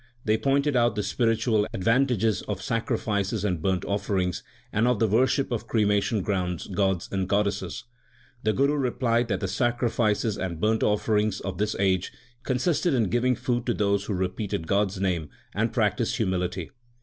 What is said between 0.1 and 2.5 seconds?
They pointed out the spiritual advantages